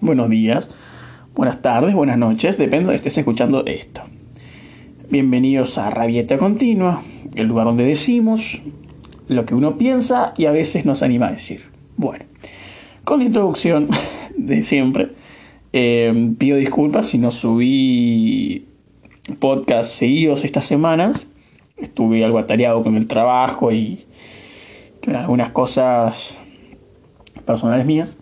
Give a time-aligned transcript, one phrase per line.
[0.00, 0.70] buenos días,
[1.34, 4.02] buenas tardes, buenas noches, depende de estés escuchando esto.
[5.10, 7.02] Bienvenidos a Rabieta Continua,
[7.34, 8.60] el lugar donde decimos
[9.26, 11.62] lo que uno piensa y a veces nos anima a decir.
[11.96, 12.24] Bueno,
[13.04, 13.88] con la introducción
[14.36, 15.08] de siempre,
[15.72, 18.66] eh, pido disculpas si no subí
[19.38, 21.26] podcast seguidos estas semanas.
[21.76, 24.04] Estuve algo atareado con el trabajo y
[25.04, 26.38] con algunas cosas
[27.44, 28.14] personales mías.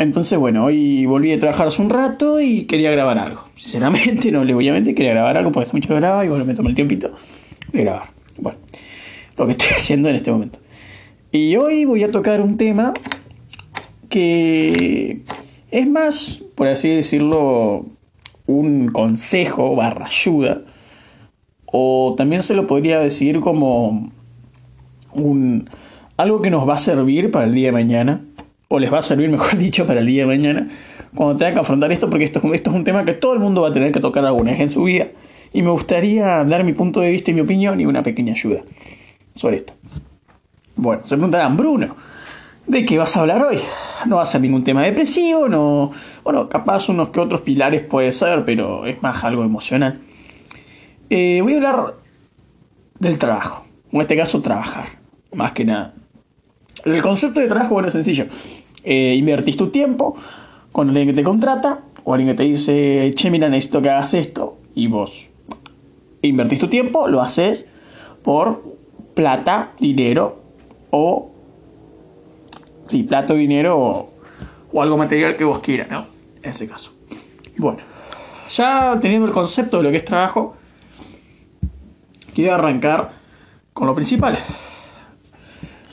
[0.00, 3.44] Entonces, bueno, hoy volví a trabajar hace un rato y quería grabar algo.
[3.54, 6.28] Sinceramente, no le voy a mentir, quería grabar algo porque hace mucho que grababa y
[6.30, 7.12] bueno, me tomé el tiempito
[7.70, 8.08] de grabar.
[8.38, 8.58] Bueno,
[9.36, 10.58] lo que estoy haciendo en este momento.
[11.30, 12.94] Y hoy voy a tocar un tema
[14.08, 15.20] que
[15.70, 17.84] es más, por así decirlo,
[18.46, 20.62] un consejo barra ayuda.
[21.66, 24.10] O también se lo podría decir como
[25.12, 25.68] un
[26.16, 28.24] algo que nos va a servir para el día de mañana.
[28.72, 30.68] O les va a servir, mejor dicho, para el día de mañana.
[31.14, 33.62] Cuando tengan que afrontar esto, porque esto, esto es un tema que todo el mundo
[33.62, 35.08] va a tener que tocar alguna vez en su vida.
[35.52, 38.60] Y me gustaría dar mi punto de vista y mi opinión y una pequeña ayuda
[39.34, 39.72] sobre esto.
[40.76, 41.96] Bueno, se preguntarán, Bruno,
[42.68, 43.58] ¿de qué vas a hablar hoy?
[44.06, 45.90] No va a ser ningún tema depresivo, no.
[46.22, 50.00] Bueno, capaz unos que otros pilares puede ser, pero es más algo emocional.
[51.10, 51.94] Eh, voy a hablar
[53.00, 53.66] del trabajo.
[53.90, 54.86] En este caso, trabajar.
[55.32, 55.94] Más que nada.
[56.84, 58.26] El concepto de trabajo, bueno, es sencillo.
[58.84, 60.16] Eh, invertís tu tiempo
[60.72, 64.14] con alguien que te contrata o alguien que te dice, che, mira, necesito que hagas
[64.14, 64.56] esto.
[64.74, 65.12] Y vos
[66.22, 67.66] invertís tu tiempo, lo haces
[68.22, 68.62] por
[69.14, 70.40] plata, dinero
[70.90, 71.30] o...
[72.88, 74.10] Sí, plata dinero o,
[74.72, 76.06] o algo material que vos quieras, ¿no?
[76.42, 76.92] En ese caso.
[77.56, 77.78] Bueno,
[78.50, 80.56] ya teniendo el concepto de lo que es trabajo,
[82.34, 83.12] quiero arrancar
[83.72, 84.38] con lo principal.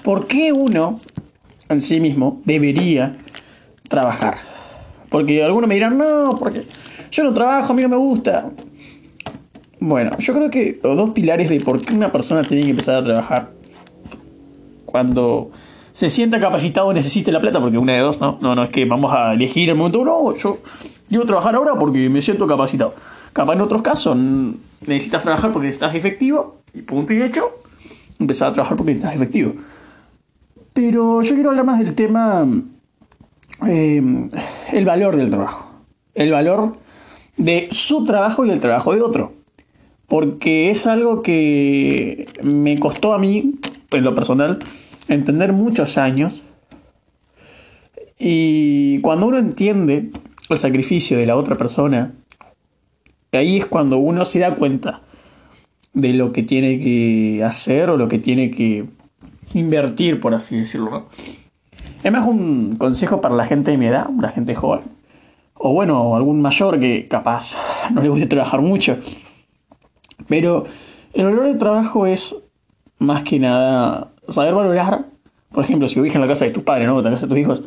[0.04, 1.00] ¿Por qué uno
[1.70, 3.18] en sí mismo debería
[3.88, 4.38] trabajar?
[5.10, 6.66] Porque algunos me dirán, no, porque
[7.12, 8.50] yo no trabajo, a mí no me gusta.
[9.80, 12.96] Bueno, yo creo que los dos pilares de por qué una persona tiene que empezar
[12.96, 13.52] a trabajar
[14.86, 15.52] cuando
[15.94, 18.38] se sienta capacitado necesite la plata, porque una de dos, ¿no?
[18.42, 20.60] No, no es que vamos a elegir el momento, no, yo
[21.08, 22.96] quiero trabajar ahora porque me siento capacitado.
[23.34, 24.18] Capaz en otros casos
[24.86, 27.50] necesitas trabajar porque estás efectivo, y punto y hecho,
[28.20, 29.54] empezar a trabajar porque estás efectivo.
[30.78, 32.48] Pero yo quiero hablar más del tema,
[33.68, 34.30] eh,
[34.72, 35.72] el valor del trabajo.
[36.14, 36.74] El valor
[37.36, 39.34] de su trabajo y del trabajo de otro.
[40.06, 43.56] Porque es algo que me costó a mí,
[43.90, 44.60] en lo personal,
[45.08, 46.44] entender muchos años.
[48.20, 50.12] Y cuando uno entiende
[50.48, 52.14] el sacrificio de la otra persona,
[53.32, 55.02] ahí es cuando uno se da cuenta
[55.96, 58.86] de lo que tiene que hacer o lo que tiene que
[59.54, 61.08] invertir, por así decirlo.
[62.04, 64.82] Es más un consejo para la gente de mi edad, la gente joven.
[65.56, 67.56] O bueno, algún mayor que capaz
[67.94, 68.98] no le guste trabajar mucho.
[70.28, 70.66] Pero
[71.14, 72.36] el valor del trabajo es
[73.00, 75.06] más que nada saber valorar.
[75.52, 76.98] Por ejemplo, si vivís en la casa de tus padres, ¿no?
[77.00, 77.64] En la casa de tus hijos.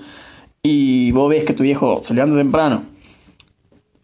[0.62, 2.82] Y vos ves que tu viejo se levanta temprano,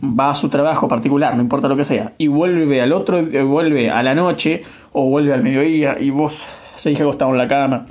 [0.03, 3.91] va a su trabajo particular, no importa lo que sea, y vuelve al otro, vuelve
[3.91, 6.45] a la noche o vuelve al mediodía y vos
[6.77, 7.87] seguís acostado en la cama,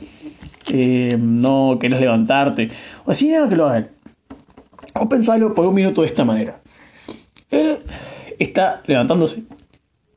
[0.71, 2.69] eh, no querés levantarte,
[3.05, 3.89] o así nada que lo hagan.
[4.93, 6.61] O pensalo por un minuto de esta manera.
[7.51, 7.79] Él
[8.39, 9.43] está levantándose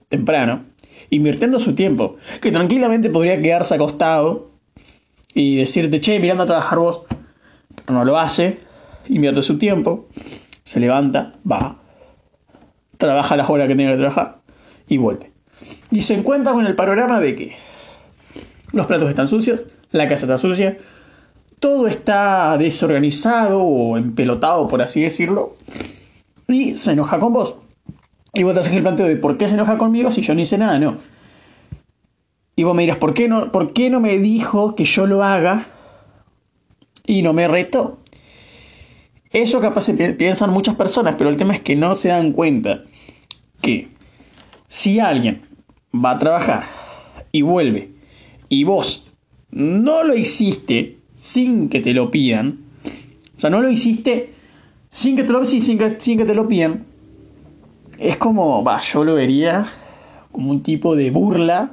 [0.09, 0.65] temprano,
[1.11, 4.51] invirtiendo su tiempo, que tranquilamente podría quedarse acostado
[5.35, 7.03] y decirte, che, mirando a trabajar vos,
[7.85, 8.59] pero no lo hace,
[9.09, 10.09] invierte su tiempo,
[10.65, 11.77] se levanta, va,
[12.97, 14.39] trabaja las horas que tiene que trabajar
[14.89, 15.33] y vuelve.
[15.91, 17.57] Y se encuentra con el panorama de que
[18.73, 20.79] los platos están sucios, la casa está sucia,
[21.59, 25.57] todo está desorganizado o empelotado, por así decirlo,
[26.47, 27.57] y se enoja con vos.
[28.35, 30.41] Y vos te haces el planteo de por qué se enoja conmigo si yo no
[30.41, 30.97] hice nada, no.
[32.55, 35.25] Y vos me dirás, ¿por qué no, por qué no me dijo que yo lo
[35.25, 35.67] haga
[37.07, 37.99] y no me retó?
[39.31, 42.83] Eso capaz piensan muchas personas, pero el tema es que no se dan cuenta
[43.61, 43.89] que
[44.69, 45.43] si alguien
[45.95, 46.65] va a trabajar
[47.31, 47.98] y vuelve
[48.49, 49.09] y vos
[49.51, 52.59] no lo hiciste sin que te lo pidan,
[53.37, 54.35] o sea, no lo hiciste
[54.89, 55.79] sin que te lo, sin
[56.49, 56.85] pidan,
[57.99, 59.67] es como, va, yo lo vería
[60.33, 61.71] como un tipo de burla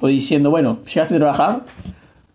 [0.00, 1.64] o diciendo, bueno, llegaste a trabajar,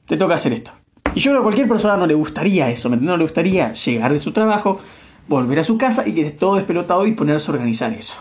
[0.07, 0.71] te toca hacer esto.
[1.16, 3.74] Y yo creo que a cualquier persona no le gustaría eso, ¿me No le gustaría
[3.74, 4.80] llegar de su trabajo,
[5.27, 8.16] volver a su casa y que esté todo despelotado y ponerse a organizar eso.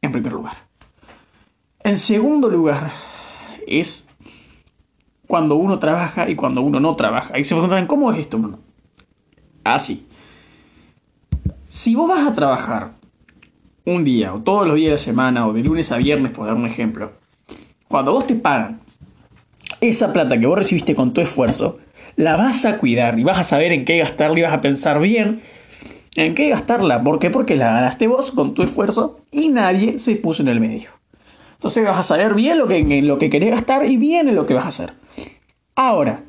[0.00, 0.68] En primer lugar.
[1.80, 2.92] En segundo lugar,
[3.66, 4.07] es
[5.28, 7.38] cuando uno trabaja y cuando uno no trabaja.
[7.38, 8.58] Y se preguntan, ¿cómo es esto?
[9.62, 10.06] Así.
[11.68, 12.94] Si vos vas a trabajar
[13.84, 16.46] un día o todos los días de la semana o de lunes a viernes, por
[16.46, 17.12] dar un ejemplo,
[17.86, 18.80] cuando vos te pagan
[19.80, 21.78] esa plata que vos recibiste con tu esfuerzo,
[22.16, 24.98] la vas a cuidar y vas a saber en qué gastarla y vas a pensar
[24.98, 25.42] bien
[26.16, 27.02] en qué gastarla.
[27.04, 27.30] ¿Por qué?
[27.30, 30.97] Porque la ganaste vos con tu esfuerzo y nadie se puso en el medio.
[31.58, 34.36] Entonces vas a saber bien lo que, en lo que querés gastar y bien en
[34.36, 34.94] lo que vas a hacer.
[35.74, 36.22] Ahora,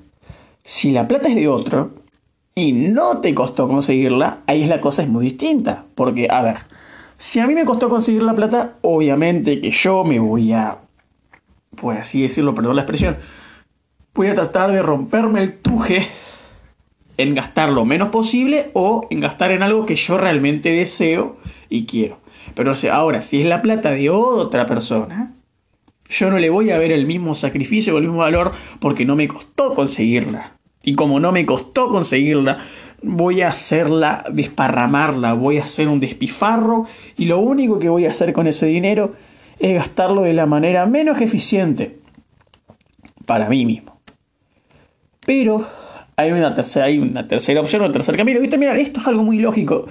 [0.63, 1.91] si la plata es de otro
[2.55, 5.85] y no te costó conseguirla, ahí la cosa es muy distinta.
[5.93, 6.57] Porque, a ver,
[7.19, 10.79] si a mí me costó conseguir la plata, obviamente que yo me voy a,
[11.79, 13.17] por así decirlo, perdón la expresión,
[14.15, 16.07] voy a tratar de romperme el tuje
[17.17, 21.37] en gastar lo menos posible o en gastar en algo que yo realmente deseo
[21.69, 22.17] y quiero.
[22.55, 25.33] Pero ahora, si es la plata de otra persona,
[26.09, 29.27] yo no le voy a ver el mismo sacrificio el mismo valor porque no me
[29.27, 30.53] costó conseguirla.
[30.83, 32.59] Y como no me costó conseguirla,
[33.03, 36.85] voy a hacerla, desparramarla, voy a hacer un despifarro
[37.17, 39.13] y lo único que voy a hacer con ese dinero
[39.59, 41.99] es gastarlo de la manera menos eficiente
[43.25, 43.99] para mí mismo.
[45.25, 45.67] Pero
[46.15, 48.39] hay una tercera, hay una tercera opción, un tercer camino.
[48.39, 48.57] ¿Viste?
[48.57, 49.85] Mira, esto es algo muy lógico.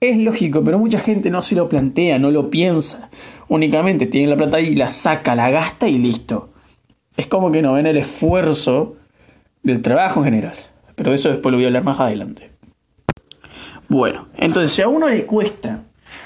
[0.00, 3.10] Es lógico, pero mucha gente no se lo plantea, no lo piensa.
[3.48, 6.50] Únicamente tiene la plata y la saca, la gasta y listo.
[7.16, 8.96] Es como que no ven el esfuerzo
[9.64, 10.54] del trabajo en general.
[10.94, 12.52] Pero eso después lo voy a hablar más adelante.
[13.88, 15.82] Bueno, entonces si a uno le cuesta,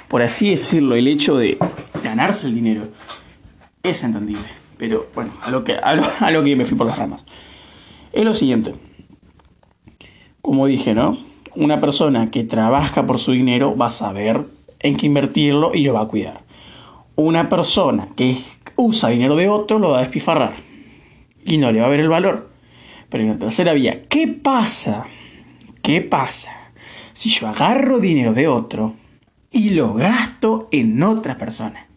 [0.09, 1.57] por así decirlo, el hecho de
[2.05, 2.89] ganarse el dinero,
[3.83, 4.49] es entendible.
[4.77, 7.25] Pero bueno, a lo que, a lo que me fui por las ramas.
[8.13, 8.75] Es lo siguiente.
[10.43, 11.17] Como dije, ¿no?
[11.55, 14.45] Una persona que trabaja por su dinero va a saber
[14.81, 16.41] en qué invertirlo y lo va a cuidar.
[17.15, 18.39] Una persona que
[18.77, 20.55] usa dinero de otro lo va a despifarrar
[21.45, 22.51] y no le va a ver el valor.
[23.09, 25.07] Pero en la tercera vía, ¿qué pasa?
[25.83, 26.53] ¿Qué pasa
[27.13, 28.95] si yo agarro dinero de otro
[29.51, 31.89] y lo gasto en otra persona?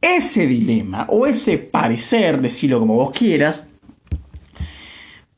[0.00, 3.66] Ese dilema o ese parecer, decirlo como vos quieras,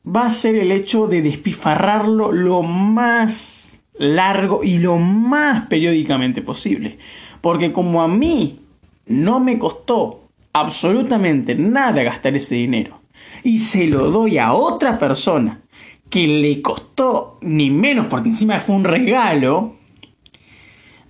[0.07, 6.97] va a ser el hecho de despifarrarlo lo más largo y lo más periódicamente posible.
[7.41, 8.59] Porque como a mí
[9.05, 12.99] no me costó absolutamente nada gastar ese dinero
[13.43, 15.61] y se lo doy a otra persona
[16.09, 19.75] que le costó ni menos porque encima fue un regalo,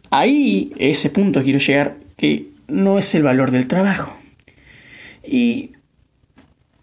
[0.10, 4.14] ahí ese punto quiero llegar que no es el valor del trabajo.
[5.24, 5.72] Y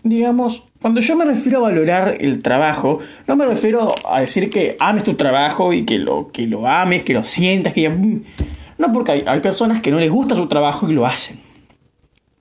[0.02, 4.76] digamos, cuando yo me refiero a valorar el trabajo, no me refiero a decir que
[4.78, 9.12] ames tu trabajo y que lo, que lo ames, que lo sientas, que No, porque
[9.12, 11.40] hay, hay personas que no les gusta su trabajo y lo hacen.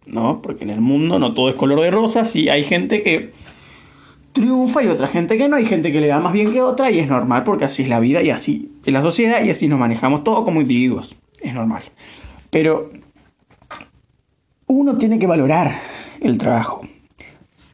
[0.05, 0.41] ¿No?
[0.41, 3.31] Porque en el mundo no todo es color de rosas y hay gente que
[4.33, 6.91] triunfa y otra gente que no, hay gente que le da más bien que otra
[6.91, 9.69] y es normal porque así es la vida y así es la sociedad y así
[9.69, 11.15] nos manejamos todos como individuos.
[11.39, 11.83] Es normal.
[12.49, 12.89] Pero
[14.67, 15.71] uno tiene que valorar
[16.19, 16.81] el trabajo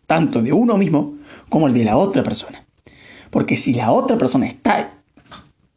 [0.10, 1.14] tanto de uno mismo
[1.50, 2.66] como el de la otra persona.
[3.30, 4.94] Porque si la otra persona está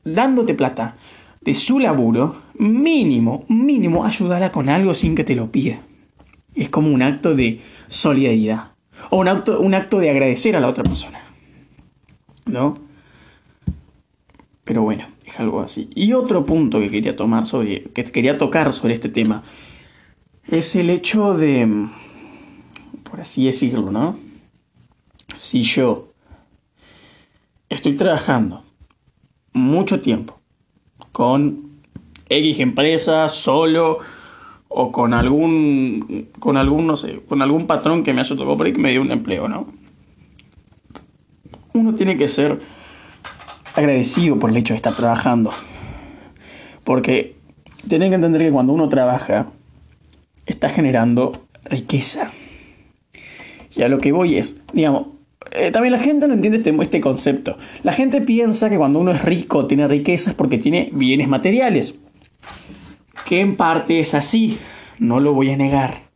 [0.04, 0.96] dándote plata
[1.42, 5.80] de su laburo, mínimo, mínimo, ayúdala con algo sin que te lo pida.
[6.54, 8.72] Es como un acto de solidaridad.
[9.10, 11.20] O un acto, un acto de agradecer a la otra persona.
[12.46, 12.78] ¿No?
[14.64, 15.90] Pero bueno, es algo así.
[15.94, 19.42] Y otro punto que quería tomar sobre, que quería tocar sobre este tema,
[20.48, 21.90] es el hecho de
[23.12, 24.16] por así decirlo, ¿no?
[25.36, 26.08] Si yo
[27.68, 28.64] estoy trabajando
[29.52, 30.40] mucho tiempo
[31.12, 31.72] con
[32.30, 33.98] X empresa, solo,
[34.68, 38.64] o con algún, con algún, no sé, con algún patrón que me hace tocado por
[38.64, 39.66] ahí que me dio un empleo, ¿no?
[41.74, 42.62] Uno tiene que ser
[43.74, 45.50] agradecido por el hecho de estar trabajando.
[46.82, 47.36] Porque
[47.86, 49.48] tienen que entender que cuando uno trabaja,
[50.46, 52.32] está generando riqueza.
[53.74, 55.06] Y a lo que voy es, digamos,
[55.50, 57.56] eh, también la gente no entiende este, este concepto.
[57.82, 61.98] La gente piensa que cuando uno es rico, tiene riquezas porque tiene bienes materiales.
[63.26, 64.58] Que en parte es así,
[64.98, 66.10] no lo voy a negar.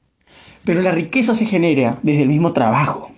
[0.65, 3.11] Pero la riqueza se genera desde el mismo trabajo.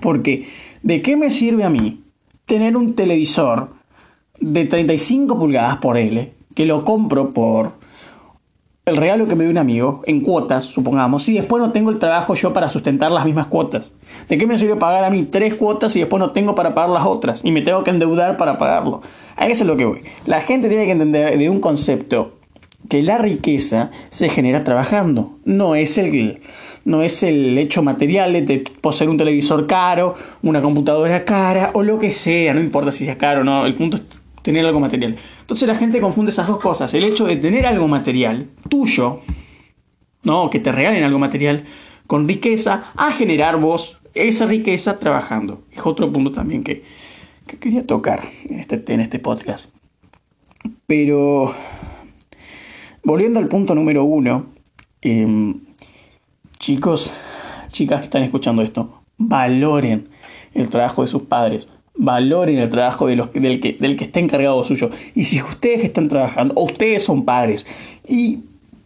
[0.00, 0.46] Porque,
[0.82, 2.04] ¿de qué me sirve a mí
[2.46, 3.74] tener un televisor
[4.40, 7.74] de 35 pulgadas por L, que lo compro por
[8.90, 11.98] el regalo que me dio un amigo en cuotas, supongamos, y después no tengo el
[11.98, 13.90] trabajo yo para sustentar las mismas cuotas.
[14.28, 16.90] ¿De qué me sirve pagar a mí tres cuotas y después no tengo para pagar
[16.90, 17.40] las otras?
[17.44, 19.02] Y me tengo que endeudar para pagarlo.
[19.36, 20.00] A eso es lo que voy.
[20.26, 22.38] La gente tiene que entender de un concepto
[22.88, 25.38] que la riqueza se genera trabajando.
[25.44, 26.40] No es el,
[26.84, 31.98] no es el hecho material de poseer un televisor caro, una computadora cara o lo
[31.98, 32.54] que sea.
[32.54, 33.66] No importa si sea caro o no.
[33.66, 34.04] El punto es
[34.48, 35.14] tener algo material.
[35.42, 36.94] Entonces la gente confunde esas dos cosas.
[36.94, 39.20] El hecho de tener algo material, tuyo,
[40.22, 40.48] ¿no?
[40.48, 41.64] Que te regalen algo material,
[42.06, 45.64] con riqueza, a generar vos esa riqueza trabajando.
[45.70, 46.82] Es otro punto también que,
[47.60, 49.68] quería tocar en este, en este podcast.
[50.86, 51.54] Pero,
[53.04, 54.46] volviendo al punto número uno,
[55.02, 55.60] em,
[56.58, 57.12] chicos,
[57.70, 60.08] chicas que están escuchando esto, valoren
[60.54, 63.28] el trabajo de sus padres, valoren el trabajo del,
[63.60, 64.90] que, del que está encargado suyo.
[65.14, 67.66] Y si ustedes están trabajando, o ustedes son padres,
[68.08, 68.38] y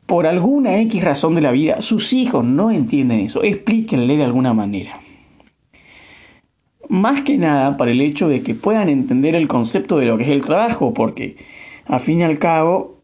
[0.07, 4.53] por alguna X razón de la vida, sus hijos no entienden eso, explíquenle de alguna
[4.53, 4.99] manera.
[6.89, 10.25] Más que nada para el hecho de que puedan entender el concepto de lo que
[10.25, 11.37] es el trabajo, porque
[11.87, 12.99] a fin y al cabo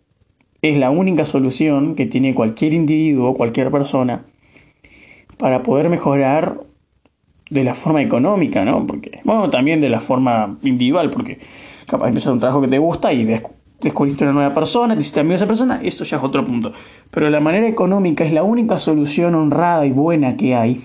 [0.60, 4.24] es la única solución que tiene cualquier individuo, cualquier persona,
[5.38, 6.60] para poder mejorar
[7.50, 8.86] de la forma económica, ¿no?
[8.86, 11.38] Porque, bueno, también de la forma individual, porque
[11.86, 13.24] capaz empezar un trabajo que te gusta y
[13.80, 16.72] descubriste una nueva persona, te hiciste amigo de esa persona, esto ya es otro punto.
[17.10, 20.80] Pero la manera económica es la única solución honrada y buena que hay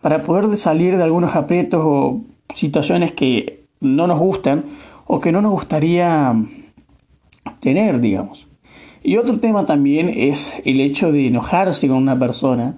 [0.00, 2.20] para poder salir de algunos aprietos o
[2.54, 4.64] situaciones que no nos gustan
[5.06, 6.34] o que no nos gustaría
[7.60, 8.46] tener, digamos.
[9.02, 12.76] Y otro tema también es el hecho de enojarse con una persona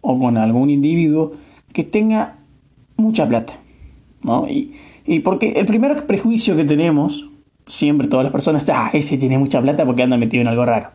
[0.00, 1.32] o con algún individuo
[1.74, 2.38] que tenga
[2.96, 3.52] mucha plata.
[4.22, 4.48] ¿no?
[4.48, 7.28] Y, y porque el primer prejuicio que tenemos,
[7.66, 10.90] siempre todas las personas, ah, ese tiene mucha plata porque anda metido en algo raro.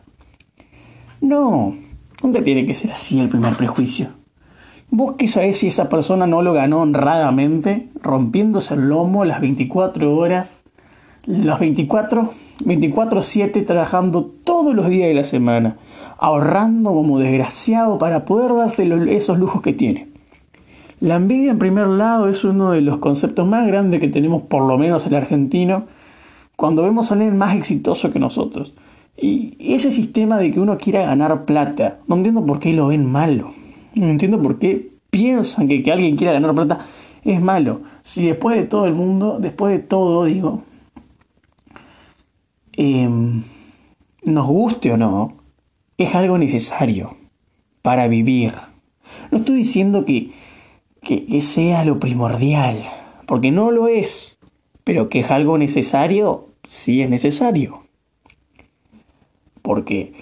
[1.20, 1.74] No,
[2.22, 4.08] nunca tiene que ser así el primer prejuicio.
[4.90, 10.16] Vos qué sabés si esa persona no lo ganó honradamente, rompiéndose el lomo las 24
[10.16, 10.64] horas,
[11.26, 12.30] las 24,
[12.64, 15.76] 24-7 trabajando todos los días de la semana,
[16.18, 20.09] ahorrando como desgraciado para poder darse esos lujos que tiene.
[21.00, 24.62] La envidia en primer lado es uno de los conceptos más grandes que tenemos por
[24.66, 25.86] lo menos el argentino
[26.56, 28.74] cuando vemos a alguien más exitoso que nosotros.
[29.16, 33.10] Y ese sistema de que uno quiera ganar plata, no entiendo por qué lo ven
[33.10, 33.50] malo.
[33.94, 36.86] No entiendo por qué piensan que que alguien quiera ganar plata
[37.24, 37.80] es malo.
[38.02, 40.62] Si después de todo el mundo, después de todo, digo,
[42.72, 43.42] em,
[44.22, 45.38] nos guste o no,
[45.96, 47.16] es algo necesario
[47.80, 48.52] para vivir.
[49.30, 50.32] No estoy diciendo que
[51.02, 52.82] que, sea lo primordial,
[53.26, 54.38] porque no lo es,
[54.84, 57.84] pero que es algo necesario, sí es necesario.
[59.62, 60.14] Porque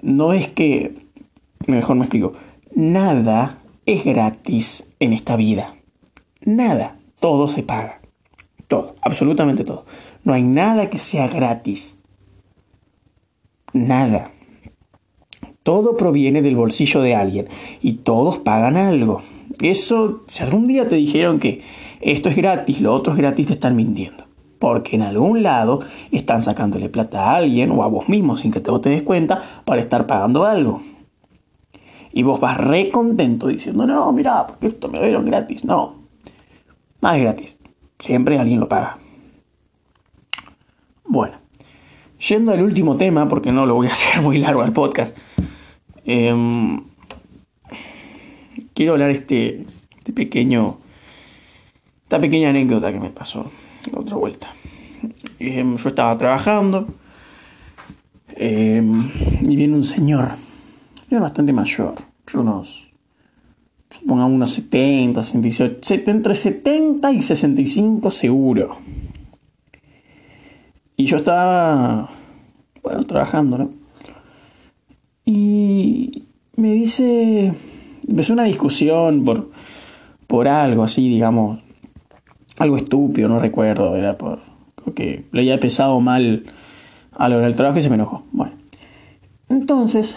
[0.00, 0.94] no es que,
[1.66, 2.32] mejor me explico,
[2.74, 5.76] nada es gratis en esta vida.
[6.40, 8.00] Nada, todo se paga.
[8.66, 9.86] Todo, absolutamente todo.
[10.24, 11.98] No hay nada que sea gratis.
[13.72, 14.30] Nada.
[15.68, 17.46] Todo proviene del bolsillo de alguien
[17.82, 19.20] y todos pagan algo.
[19.60, 21.60] Eso, si algún día te dijeron que
[22.00, 24.24] esto es gratis, lo otro es gratis, te están mintiendo.
[24.58, 28.60] Porque en algún lado están sacándole plata a alguien o a vos mismo sin que
[28.60, 30.80] te, te des cuenta para estar pagando algo.
[32.14, 35.66] Y vos vas re contento diciendo, no, mira, porque esto me dieron gratis.
[35.66, 35.96] No,
[37.02, 37.58] nada es gratis.
[37.98, 38.96] Siempre alguien lo paga.
[41.04, 41.34] Bueno,
[42.26, 45.14] yendo al último tema, porque no lo voy a hacer muy largo al podcast.
[46.10, 46.80] Em,
[48.72, 49.66] quiero hablar este,
[49.98, 50.78] este pequeño,
[52.04, 53.50] esta pequeña anécdota que me pasó
[53.92, 54.48] la otra vuelta.
[55.38, 56.88] Em, yo estaba trabajando
[58.36, 59.10] em,
[59.42, 60.30] y viene un señor,
[61.10, 61.96] era bastante mayor,
[62.32, 62.88] unos,
[63.90, 68.78] supongamos unos 70, 68, entre 70 y 65 seguro.
[70.96, 72.08] Y yo estaba,
[72.82, 73.87] bueno, trabajando, ¿no?
[75.30, 76.24] Y
[76.56, 77.52] me dice,
[78.08, 79.50] empezó una discusión por,
[80.26, 81.58] por algo así, digamos,
[82.56, 84.40] algo estúpido, no recuerdo, era por,
[84.94, 86.46] que le había pesado mal
[87.12, 88.24] a lo del trabajo y se me enojó.
[88.32, 88.54] Bueno,
[89.50, 90.16] entonces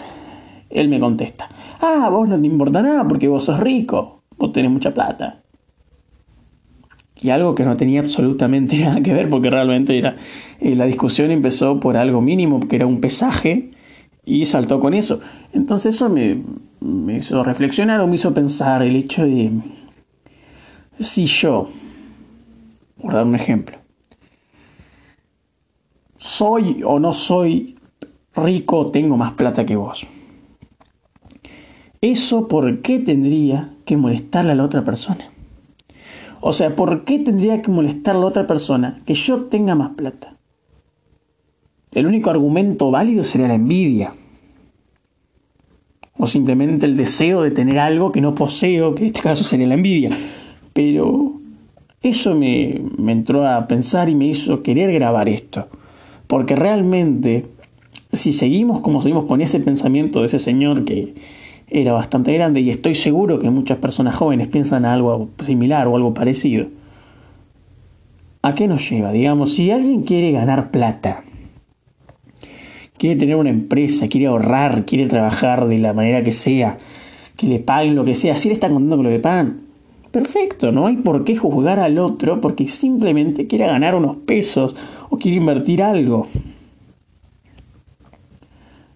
[0.70, 1.50] él me contesta,
[1.82, 5.42] ah, vos no te importa nada porque vos sos rico, vos tenés mucha plata.
[7.20, 10.16] Y algo que no tenía absolutamente nada que ver porque realmente era,
[10.58, 13.72] eh, la discusión empezó por algo mínimo, que era un pesaje,
[14.24, 15.20] y saltó con eso.
[15.52, 16.42] Entonces eso me,
[16.80, 19.52] me hizo reflexionar o me hizo pensar el hecho de
[21.00, 21.68] si yo,
[23.00, 23.78] por dar un ejemplo,
[26.16, 27.76] soy o no soy
[28.34, 30.06] rico tengo más plata que vos.
[32.00, 35.30] ¿Eso por qué tendría que molestarle a la otra persona?
[36.40, 39.92] O sea, ¿por qué tendría que molestar a la otra persona que yo tenga más
[39.92, 40.36] plata?
[41.92, 44.14] El único argumento válido sería la envidia
[46.16, 49.66] o simplemente el deseo de tener algo que no poseo, que en este caso sería
[49.66, 50.10] la envidia.
[50.72, 51.40] Pero
[52.02, 55.68] Eso me, me entró a pensar y me hizo querer grabar esto.
[56.26, 57.46] Porque realmente,
[58.12, 61.14] si seguimos como seguimos con ese pensamiento de ese señor que
[61.68, 66.12] era bastante grande, y estoy seguro que muchas personas jóvenes piensan algo similar o algo
[66.12, 66.66] parecido,
[68.42, 69.12] ¿a qué nos lleva?
[69.12, 71.22] Digamos, si alguien quiere ganar plata,
[73.02, 76.78] quiere tener una empresa, quiere ahorrar, quiere trabajar de la manera que sea,
[77.36, 79.62] que le paguen lo que sea, si le están contando que lo le pagan,
[80.12, 84.76] perfecto, no hay por qué juzgar al otro porque simplemente quiere ganar unos pesos
[85.10, 86.28] o quiere invertir algo.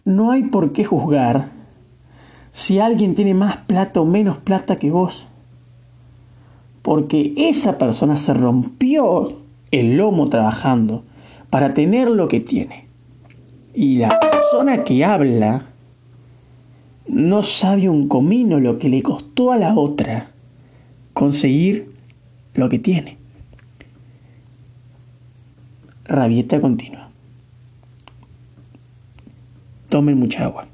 [0.04, 1.48] No hay por qué juzgar
[2.52, 5.26] si alguien tiene más plata o menos plata que vos.
[6.82, 9.32] Porque esa persona se rompió
[9.72, 11.02] el lomo trabajando
[11.50, 12.85] para tener lo que tiene.
[13.76, 15.66] Y la persona que habla
[17.06, 20.30] no sabe un comino lo que le costó a la otra
[21.12, 21.92] conseguir
[22.54, 23.18] lo que tiene.
[26.04, 27.10] Rabieta continua.
[29.90, 30.66] Tomen mucha agua.